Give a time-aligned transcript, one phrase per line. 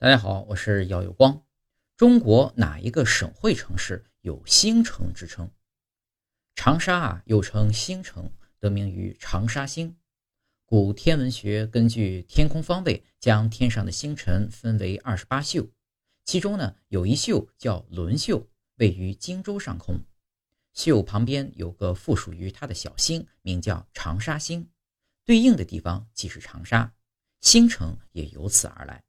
[0.00, 1.44] 大家好，我是姚有光，
[1.96, 5.50] 中国哪一个省会城市有星城之称？
[6.54, 9.96] 长沙啊，又称星城，得名于长沙星。
[10.64, 15.72] 古天文学根据天空方位将天上的星辰分为二十八宿，
[16.24, 19.98] 其中呢，有一宿叫轮宿，位于荆州上空，
[20.74, 24.70] 宿旁边有个附属于它的小星，名叫长沙星。
[25.24, 26.94] 对应的地方即是长沙，
[27.40, 29.02] 星城也由此而来。